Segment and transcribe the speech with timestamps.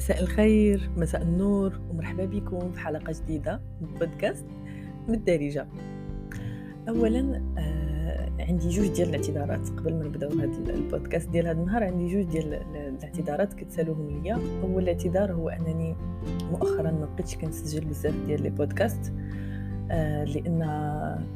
[0.00, 4.46] مساء الخير مساء النور ومرحبا بكم في حلقة جديدة من بودكاست
[5.08, 5.66] من الدارجة.
[6.88, 11.84] أولا آه عندي جوج ديال الاعتذارات قبل ما نبدأو هذا البودكاست ديال هذا النهار.
[11.84, 14.38] عندي جوج ديال الاعتذارات كتسالوهم ليا.
[14.62, 15.96] أول اعتذار هو أنني
[16.50, 19.12] مؤخرا ما بقيتش كنسجل بزاف ديال les podcasts
[19.90, 20.58] آه لأن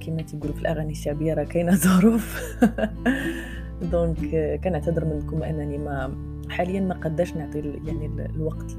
[0.01, 2.57] كما تيقولوا في الأغاني الشعبية راه كاينة ظروف.
[3.93, 8.77] donc كنعتذر منكم أنني ما حاليا ما قداش نعطي يعني الوقت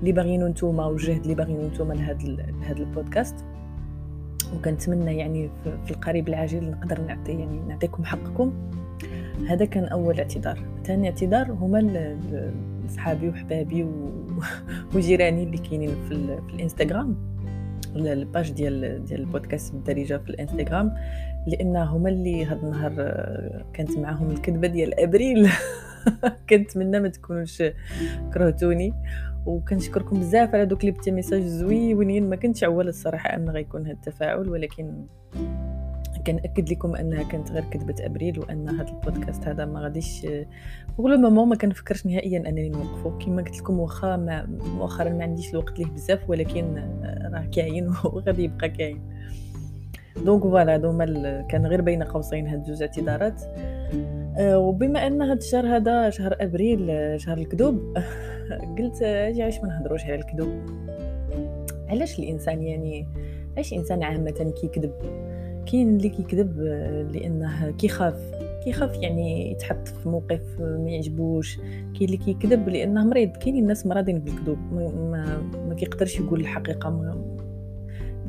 [0.00, 2.18] اللي باغيينو نتوما والجهد اللي باغيينو نتوما لهذا
[2.60, 3.34] لهذا البودكاست.
[4.56, 5.50] وكنتمنى يعني
[5.84, 8.52] في القريب العاجل نقدر نعطي يعني نعطيكم حقكم.
[9.48, 10.58] هذا كان أول اعتذار.
[10.84, 12.16] ثاني اعتذار هما
[12.88, 13.86] صحابي وحبابي
[14.94, 17.16] وجيراني اللي كاينين في, في الإنستغرام.
[17.96, 20.94] الباج ديال ديال البودكاست بالدارجه في الإنستغرام.
[21.46, 22.92] لأن هما اللي هذا النهار
[23.72, 25.48] كانت معاهم الكذبة ديال أبريل.
[26.50, 27.62] كنتمنى ما تكونوش
[28.34, 28.94] كرهتوني.
[29.46, 33.92] وكنشكركم بزاف على دوك les petits messages زويونين ما كنتش عوال الصراحة أن غيكون هذا
[33.92, 35.06] التفاعل ولكن
[36.26, 40.26] كنأكد لكم أنها كانت غير كذبة أبريل وأن هذا البودكاست هذا ما غاديش
[40.98, 43.18] بقول ماما ما كنفكرش نهائيا أنني نوقفو.
[43.18, 44.16] كما قلت لكم واخا
[44.76, 46.74] مؤخرا ما عنديش الوقت ليه بزاف ولكن
[47.32, 49.00] راه كاين وغادي يبقى كاين.
[50.24, 53.42] donc voilà هذوما كان غير بين قوسين هاد جوج اعتذارات.
[54.40, 57.98] وبما ان هاد الشهر هذا شهر ابريل شهر الكذوب
[58.78, 60.50] قلت أجي علاش ما نهضروش على الكذوب؟
[61.88, 63.06] علاش الإنسان يعني
[63.56, 64.92] علاش الإنسان عامة كيكذب؟
[65.66, 66.60] كاين اللي كيكذب
[67.12, 68.14] لأنه كيخاف.
[68.64, 71.56] كيخاف يعني يتحط في موقف ما يعجبوش.
[71.56, 73.30] كاين اللي كيكذب لأنه مريض.
[73.30, 74.58] كاينين الناس مرضين بالكذوب.
[74.72, 77.16] ما, ما, ما كيقدرش يقول الحقيقة.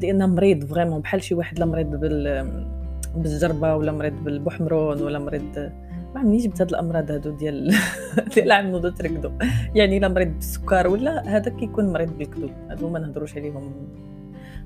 [0.02, 2.28] لأنه مريض vraiment بحال شي واحد لا مريض بال
[3.16, 5.72] بالجربه ولا مريض بالبحمرون ولا مريض
[6.16, 7.74] ما منين جبت هاد الأمراض هادو ديال
[8.36, 9.32] ديال عمودو تركدو
[9.76, 12.52] يعني الا مريض بالسكر ولا هذا كيكون مريض بالكذوب.
[12.70, 13.74] هادو ما نهضروش عليهم.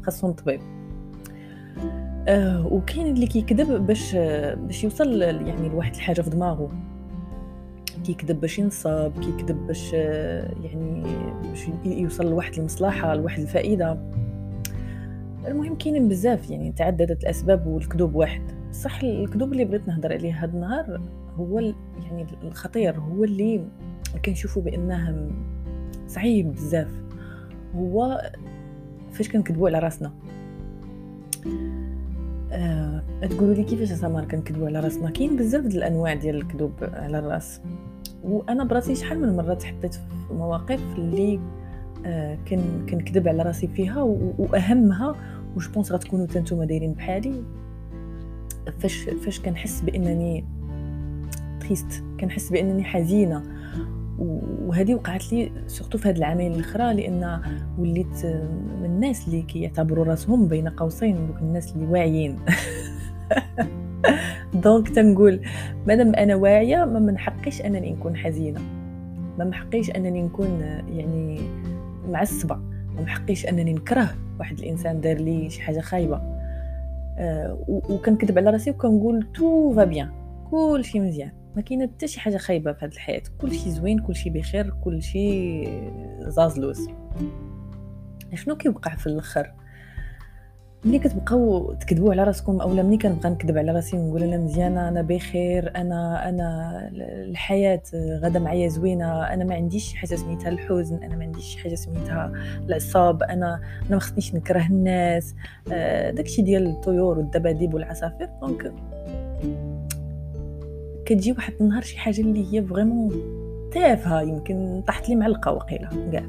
[0.03, 0.61] خاصهم طبيب.
[2.27, 4.15] آه وكاين اللي كيكذب باش
[4.55, 6.71] باش يوصل يعني لواحد الحاجة في دماغه
[8.05, 11.03] كيكذب باش ينصب كيكذب باش يعني
[11.49, 13.97] باش يوصل لواحد المصلحة لواحد الفائدة.
[15.47, 18.41] المهم كاينين بزاف يعني تعددت الأسباب والكذوب واحد.
[18.71, 21.01] صح الكذوب اللي بغيت نهضر عليه هذا النهار
[21.35, 23.61] هو يعني الخطير هو اللي
[24.25, 25.31] كنشوفوا بأنه
[26.07, 26.91] صعيب بزاف.
[27.75, 28.21] هو
[29.11, 30.13] فاش كنكذبوا على راسنا.
[32.51, 37.19] أه تقولوا لي كيفاش سمار كنكذبوا على راسنا؟ كاين بزاف ديال الأنواع ديال الكذوب على
[37.19, 37.61] الراس.
[38.23, 41.39] وأنا براسي شحال من مرة تحطيت في مواقف اللي
[42.49, 44.01] كن كنكذب على راسي فيها
[44.37, 45.15] وأهمها
[45.55, 47.43] و je pense غتكونوا نتوما دايرين بحالي؟
[48.79, 50.45] فاش فاش كنحس بإنني
[51.59, 53.43] triste كنحس بإنني حزينة.
[54.65, 57.41] وهذه وقعت لي surtout في هاد العامين الأخرى لأن
[57.77, 58.25] وليت
[58.79, 62.39] من الناس اللي كيعتبروا راسهم بين قوسين دوك الناس اللي واعيين.
[64.63, 65.41] donc تنقول
[65.87, 68.61] مادام أنا واعية ما من حقيش أنني نكون حزينة.
[69.39, 71.41] ما محقيش أنني نكون يعني
[72.09, 72.74] معصبة.
[72.95, 76.21] ما محقيش أنني نكره واحد الإنسان دار لي شي حاجة خايبة.
[77.17, 80.09] أه وكنكذب على راسي وكنقول tout va bien
[80.51, 81.31] كلشي مزيان.
[81.55, 83.21] ما كاينة حتى شي حاجة خايبة في هذه الحياة.
[83.41, 85.67] كلشي زوين كلشي بخير كلشي
[86.19, 86.89] زازلوز
[88.33, 89.53] شنو كيوقع في الآخر؟
[90.85, 95.01] ملي كتبقاو تكذبوا على راسكم اولا ملي كنبقى نكذب على راسي ونقول أنا مزيانة أنا
[95.01, 101.23] بخير أنا أنا الحياة غدا معايا زوينة أنا ما عنديش حاجة سميتها الحزن أنا ما
[101.23, 102.31] عنديش حاجة سميتها
[102.69, 103.55] العصاب أنا
[103.87, 105.35] أنا ما خصنيش نكره الناس.
[105.71, 108.73] آه، داكشي ديال الطيور والدباديب والعصافير donc
[111.05, 113.11] كتجي واحد النهار شي حاجة اللي هي vraiment
[113.73, 116.23] تافهة يمكن طاحت لي معلقة وقيله كاع.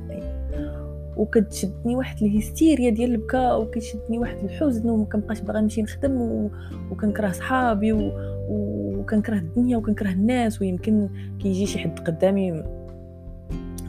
[1.16, 6.50] وكتشدني واحد الهستيريا ديال البكاء وكتشدني واحد الحزن وما كنبقاش باغا نمشي نخدم و...
[6.90, 8.12] وكنكره صحابي و...
[8.48, 11.08] وكنكره الدنيا وكنكره الناس ويمكن
[11.38, 12.52] كيجي شي حد قدامي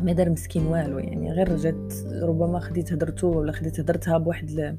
[0.03, 0.99] ما دار مسكين والو.
[0.99, 4.75] يعني غير جات ربما خديت هدرتو ولا خديت هدرتها بواحد ل...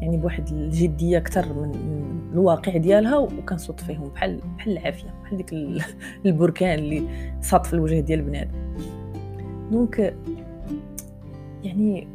[0.00, 5.52] يعني بواحد الجدية أكثر من, من الواقع ديالها وكنصوت فيهم بحال بحال العافية بحال ديك
[6.26, 7.02] البركان اللي
[7.40, 8.76] صاط في الوجه ديال بنادم
[9.70, 10.14] دونك
[11.66, 12.08] يعني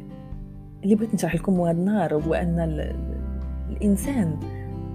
[0.84, 2.58] اللي بغيت نشرح لكم هذا النهار هو أن
[3.70, 4.36] الإنسان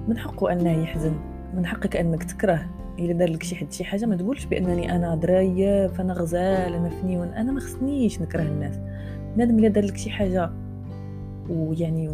[0.08, 1.14] من حقه انه يحزن
[1.54, 2.66] من حقك أنك تكره
[3.00, 6.90] إلا دار لك شي حد شي حاجة ما تقولش بأنني أنا ضريف أنا غزال أنا
[6.90, 8.80] فنيون أنا ما خصنيش نكره الناس.
[9.36, 10.52] بنادم إلا دار لك شي حاجة
[11.50, 12.10] ويعني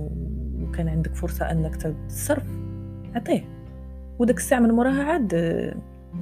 [0.62, 2.48] وكان عندك فرصة أنك تتصرف
[3.16, 3.44] عطيه.
[4.20, 5.34] وداك الساعة من موراها عاد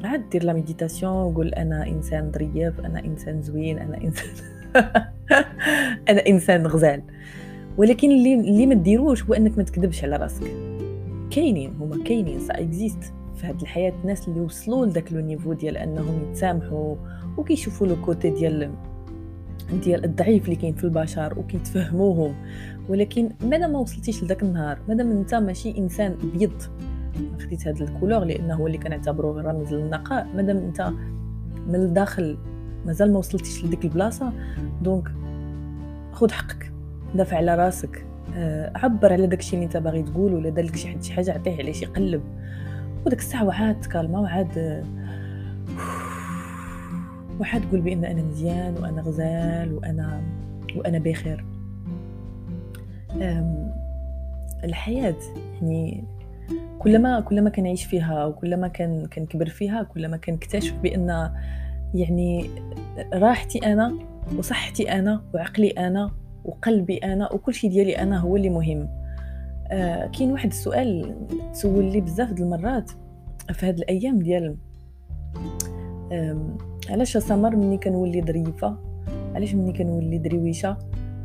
[0.03, 4.29] عاد دير la méditation وقول أنا إنسان ظريف أنا إنسان زوين أنا إنسان
[6.09, 7.01] أنا إنسان غزال.
[7.77, 10.51] ولكن اللي اللي ما ديروش هو أنك ما تكذبش على راسك.
[11.31, 15.77] كاينين هما كاينين ça existe في هذه الحياة الناس اللي وصلوا لذاك le niveau ديال
[15.77, 16.95] أنهم يتسامحوا
[17.38, 18.71] وكيشوفوا le côté ديال
[19.83, 22.35] ديال الضعيف اللي كاين في البشر وكيتفهموهم.
[22.89, 26.62] ولكن مادام ما وصلتيش لذاك النهار مادام أنت ماشي إنسان بيض
[27.39, 30.91] خديت هذا ال couleur لأنه هو اللي كنعتبروه رمز للنقاء مادام أنت
[31.68, 32.38] من الداخل
[32.86, 34.33] مازال ما وصلتيش لديك البلاصة
[34.81, 35.12] donc
[36.12, 36.72] خذ حقك
[37.16, 38.06] دافع على راسك
[38.36, 41.33] آه، عبر على داكشي اللي انت باغي تقول ولا دار لك شي حد شي حاجة
[41.33, 42.22] عطيه عليه شي قلب.
[43.06, 44.83] وداك الساعة وعاد تكالما وعاد
[47.39, 50.22] وعاد تقول بأن أنا مزيان وأنا غزال وأنا
[50.75, 51.45] وأنا بخير.
[54.63, 55.16] الحياة
[55.62, 56.04] يعني
[56.80, 61.31] كلما كلما كنعيش فيها وكلما كان كنكبر فيها كلما كنكتشف بأن
[61.94, 62.50] يعني
[63.14, 63.94] راحتي أنا
[64.38, 66.12] وصحتي أنا وعقلي أنا
[66.46, 68.88] وقلبي أنا وكل شيء ديالي أنا هو اللي مهم.
[69.72, 71.16] آه كاين واحد السؤال
[71.54, 72.92] تسول لي بزاف د المرات
[73.52, 74.58] في هاد الأيام ديال
[76.90, 78.78] علاش سمر مني كنولي ظريفة؟
[79.36, 80.78] علاش مني كنولي درويشة؟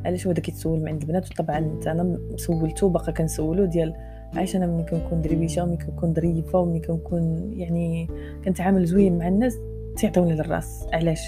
[0.04, 3.94] علاش هو داك يتسول من عند البنات وطبعا أنا سولته باقا كنسولو ديال
[4.34, 8.08] علاش أنا ملي كنكون درويشة وملي كنكون ظريفة وملي كنكون يعني
[8.44, 9.58] كنتعامل زوين مع الناس.
[9.96, 10.86] تيعطوني للراس.
[10.92, 11.20] علاش؟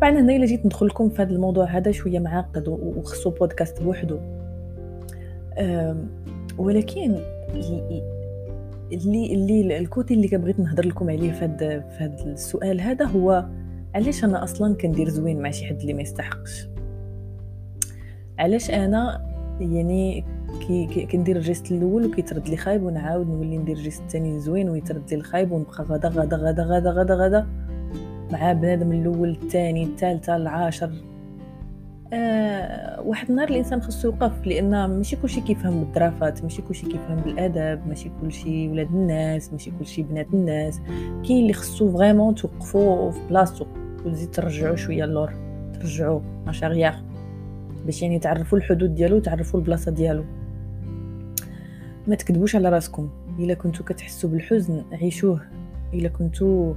[0.00, 4.18] طبعا هنا إلا جيت ندخل لكم في هذا الموضوع هذا شوية معقد وخصو بودكاست بوحدو.
[6.58, 7.16] ولكن
[8.92, 13.04] اللي اللي ال côté اللي كبغيت نهضر لكم عليه في هذا في هذا السؤال هذا
[13.04, 13.46] هو
[13.94, 16.68] علاش أنا أصلا كندير زوين مع شي حد اللي ما يستحقش؟
[18.38, 19.26] علاش أنا
[19.60, 20.24] يعني
[20.66, 24.68] كي كندير ال geste الأول وكيترد لي خايب ونعاود نولي ندير ال geste الثاني زوين
[24.70, 27.46] ويترد لي الخايب ونبقى غدا غدا غدا غدا غدا غدا
[28.32, 30.90] مع بنادم الأول الثاني الثالثه العاشر.
[32.12, 37.86] آه واحد النهار الإنسان خصو يوقف لأن ماشي كلشي كيفهم بالظرافات ماشي كلشي كيفهم بالأدب
[37.88, 40.80] ماشي كلشي ولاد الناس ماشي كلشي بنات الناس.
[41.28, 43.66] كاين اللي خصو vraiment توقفو في بلاصتو
[44.04, 45.32] وتزيد ترجعو شوية اللور
[45.74, 46.94] ترجعو ماشي غياغ
[47.86, 50.24] باش يعني تعرفوا الحدود ديالو تعرفوا البلاصة ديالو.
[52.06, 53.10] ما تكذبوش على راسكم.
[53.38, 55.40] إلا كنتو كتحسوا بالحزن عيشوه.
[55.94, 56.74] إلا كنتو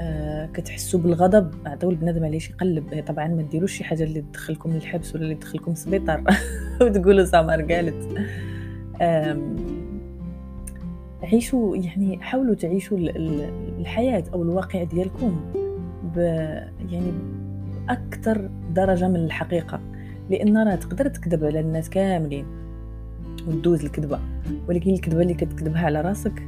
[0.00, 5.14] آه كتحسوا بالغضب عطيو البنادم علاش يقلب طبعا ما ديروش شي حاجة اللي تدخلكم للحبس
[5.14, 6.24] ولا اللي تدخلكم السبيطار
[6.82, 8.08] وتقولوا سمر قالت.
[11.22, 12.98] عيشوا يعني حاولوا تعيشوا
[13.78, 15.40] الحياة أو الواقع ديالكم
[16.90, 17.12] يعني
[17.88, 19.80] أكثر درجة من الحقيقة.
[20.30, 22.46] لأن راه تقدر تكذب على الناس كاملين
[23.48, 24.18] وتدوز الكذبة.
[24.68, 26.42] ولكن الكذبة اللي كتكذبها على راسك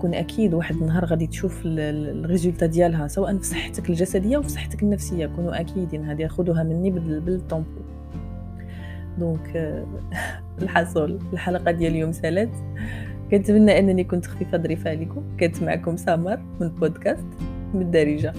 [0.00, 4.82] كون أكيد واحد النهار غادي تشوف ال résultat ديالها سواء في صحتك الجسدية وفي صحتك
[4.82, 6.90] النفسية كونوا أكيدين هذه خذوها مني
[7.20, 7.80] بالطومبو
[9.18, 9.76] donc
[10.62, 12.50] الحصول الحلقة ديال اليوم سالات
[13.30, 15.22] كنتمنى أنني كنت خفيفة ظريفة عليكم.
[15.38, 17.26] كانت معكم سمر من بودكاست
[17.74, 18.32] من الدارجة.